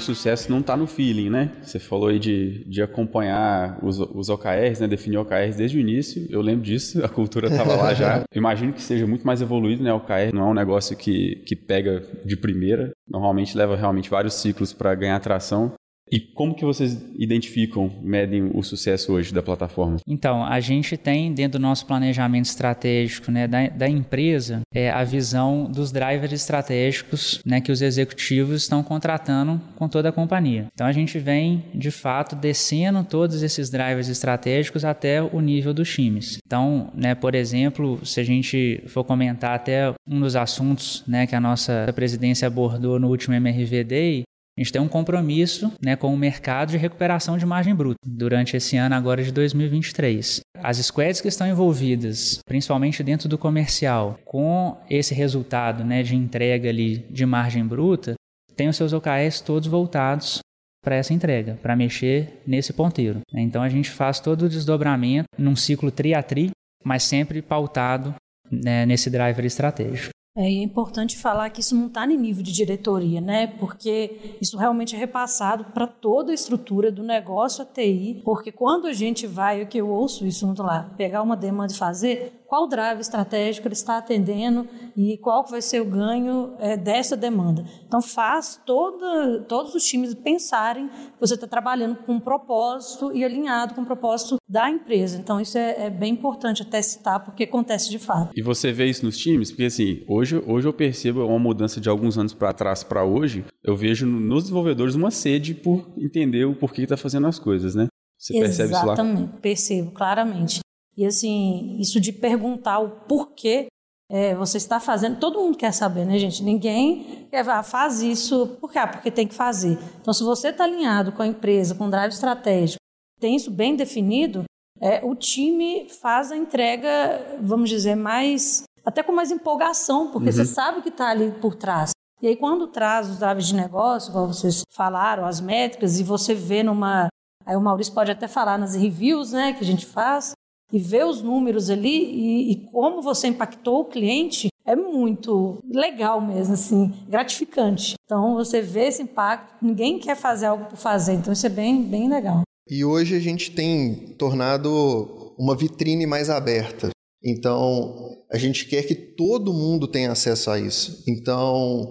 [0.00, 1.50] sucesso não está no feeling, né?
[1.62, 4.88] Você falou aí de, de acompanhar os, os OKRs, né?
[4.88, 6.26] Definir OKRs desde o início.
[6.30, 8.22] Eu lembro disso, a cultura estava lá já.
[8.34, 9.92] imagino que seja muito mais evoluído, né?
[9.92, 12.90] O OKR não é um negócio que, que pega de primeira.
[13.08, 15.72] Normalmente leva realmente vários ciclos para ganhar atração.
[16.10, 19.98] E como que vocês identificam, medem o sucesso hoje da plataforma?
[20.06, 25.04] Então, a gente tem dentro do nosso planejamento estratégico né, da, da empresa é, a
[25.04, 30.66] visão dos drivers estratégicos né, que os executivos estão contratando com toda a companhia.
[30.74, 35.92] Então, a gente vem, de fato, descendo todos esses drivers estratégicos até o nível dos
[35.92, 36.38] times.
[36.44, 41.36] Então, né, por exemplo, se a gente for comentar até um dos assuntos né, que
[41.36, 44.24] a nossa presidência abordou no último MRV Day,
[44.56, 48.56] a gente tem um compromisso né, com o mercado de recuperação de margem bruta durante
[48.56, 50.40] esse ano agora de 2023.
[50.62, 56.68] As squads que estão envolvidas, principalmente dentro do comercial, com esse resultado né, de entrega
[56.68, 58.14] ali de margem bruta,
[58.54, 60.40] têm os seus OKRs todos voltados
[60.82, 63.20] para essa entrega, para mexer nesse ponteiro.
[63.34, 66.50] Então a gente faz todo o desdobramento num ciclo tri a tri,
[66.84, 68.14] mas sempre pautado
[68.50, 70.10] né, nesse driver estratégico.
[70.36, 73.48] É importante falar que isso não está em nível de diretoria, né?
[73.48, 78.22] Porque isso realmente é repassado para toda a estrutura do negócio a TI.
[78.24, 81.72] Porque quando a gente vai, o que eu ouço isso muito lá, pegar uma demanda
[81.72, 86.76] e fazer, qual drive estratégico ele está atendendo e qual vai ser o ganho é,
[86.76, 87.64] dessa demanda.
[87.86, 93.24] Então faz toda, todos os times pensarem que você está trabalhando com um propósito e
[93.24, 95.16] alinhado com o propósito da empresa.
[95.16, 98.32] Então isso é, é, bem importante até citar porque acontece de fato.
[98.34, 99.52] E você vê isso nos times?
[99.52, 103.44] Porque assim, hoje, hoje eu percebo uma mudança de alguns anos para trás para hoje.
[103.62, 107.86] Eu vejo nos desenvolvedores uma sede por entender o porquê está fazendo as coisas, né?
[108.18, 108.92] Você percebe isso lá?
[108.94, 110.60] Exatamente, percebo claramente.
[110.96, 113.68] E assim, isso de perguntar o porquê
[114.10, 116.42] é, você está fazendo, todo mundo quer saber, né, gente?
[116.42, 118.78] Ninguém quer, ah, faz isso, por quê?
[118.78, 119.78] Ah, porque tem que fazer.
[120.00, 122.80] Então, se você está alinhado com a empresa, com o drive estratégico,
[123.20, 124.44] tem isso bem definido,
[124.80, 130.34] é, o time faz a entrega, vamos dizer, mais até com mais empolgação, porque uhum.
[130.34, 131.90] você sabe o que está ali por trás.
[132.22, 136.34] E aí, quando traz os drives de negócio, como vocês falaram, as métricas, e você
[136.34, 137.08] vê numa.
[137.46, 140.32] Aí o Maurício pode até falar nas reviews né, que a gente faz,
[140.72, 146.20] e ver os números ali e, e, como você impactou o cliente é muito legal
[146.20, 147.94] mesmo, assim, gratificante.
[148.04, 151.82] Então você vê esse impacto, ninguém quer fazer algo por fazer, então isso é bem,
[151.82, 152.42] bem legal.
[152.68, 156.90] E hoje a gente tem tornado uma vitrine mais aberta.
[157.22, 161.04] Então, a gente quer que todo mundo tenha acesso a isso.
[161.06, 161.89] Então,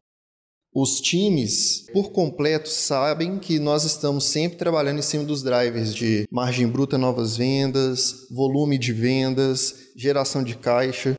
[0.82, 6.26] os times, por completo, sabem que nós estamos sempre trabalhando em cima dos drivers de
[6.32, 11.16] margem bruta, novas vendas, volume de vendas, geração de caixa.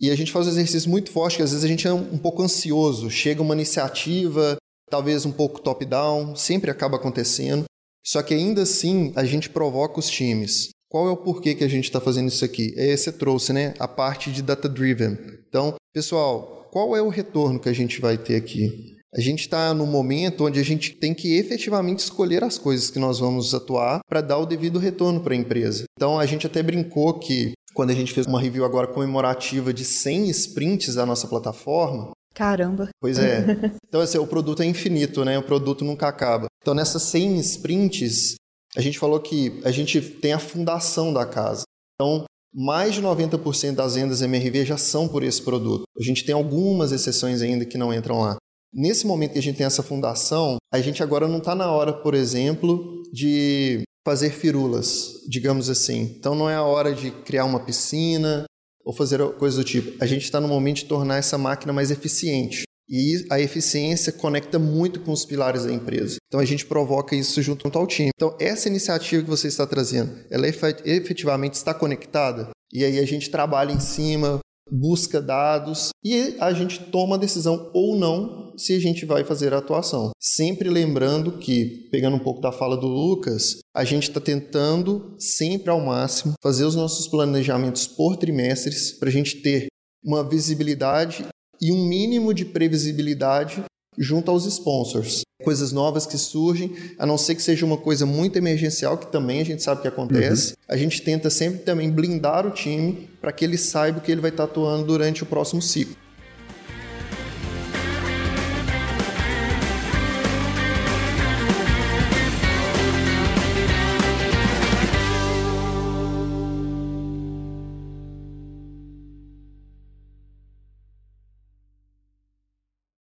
[0.00, 2.18] E a gente faz um exercício muito forte, que às vezes a gente é um
[2.18, 3.10] pouco ansioso.
[3.10, 4.56] Chega uma iniciativa,
[4.88, 7.64] talvez um pouco top-down, sempre acaba acontecendo.
[8.04, 10.70] Só que ainda assim, a gente provoca os times.
[10.88, 12.74] Qual é o porquê que a gente está fazendo isso aqui?
[12.76, 13.74] É, você trouxe, né?
[13.78, 15.16] A parte de data-driven.
[15.48, 18.96] Então, pessoal, qual é o retorno que a gente vai ter aqui?
[19.12, 22.98] A gente está no momento onde a gente tem que efetivamente escolher as coisas que
[22.98, 25.84] nós vamos atuar para dar o devido retorno para a empresa.
[25.96, 29.84] Então a gente até brincou que quando a gente fez uma review agora comemorativa de
[29.84, 32.12] 100 sprints da nossa plataforma.
[32.34, 32.88] Caramba!
[33.00, 33.44] Pois é.
[33.90, 35.36] Então, assim, o produto é infinito, né?
[35.36, 36.46] O produto nunca acaba.
[36.62, 38.36] Então, nessas 100 sprints,
[38.76, 41.64] a gente falou que a gente tem a fundação da casa.
[41.94, 45.84] Então, mais de 90% das vendas MRV já são por esse produto.
[45.98, 48.36] A gente tem algumas exceções ainda que não entram lá.
[48.72, 51.92] Nesse momento que a gente tem essa fundação, a gente agora não está na hora,
[51.92, 56.14] por exemplo, de fazer firulas, digamos assim.
[56.18, 58.44] Então não é a hora de criar uma piscina
[58.84, 60.02] ou fazer coisa do tipo.
[60.02, 62.62] A gente está no momento de tornar essa máquina mais eficiente.
[62.90, 66.16] E a eficiência conecta muito com os pilares da empresa.
[66.26, 68.10] Então a gente provoca isso junto ao time.
[68.14, 72.50] Então essa iniciativa que você está trazendo, ela efetivamente está conectada?
[72.72, 74.40] E aí a gente trabalha em cima,
[74.70, 79.52] busca dados e a gente toma a decisão ou não se a gente vai fazer
[79.52, 80.10] a atuação.
[80.20, 85.70] Sempre lembrando que, pegando um pouco da fala do Lucas, a gente está tentando sempre
[85.70, 89.68] ao máximo fazer os nossos planejamentos por trimestres para a gente ter
[90.04, 91.24] uma visibilidade
[91.60, 93.62] e um mínimo de previsibilidade
[93.98, 95.22] junto aos sponsors.
[95.42, 99.40] Coisas novas que surgem, a não ser que seja uma coisa muito emergencial, que também
[99.40, 100.50] a gente sabe que acontece.
[100.50, 100.54] Uhum.
[100.68, 104.30] A gente tenta sempre também blindar o time para que ele saiba que ele vai
[104.30, 105.96] estar atuando durante o próximo ciclo.